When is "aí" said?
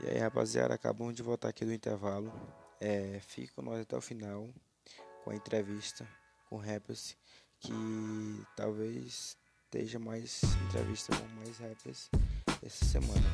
0.08-0.18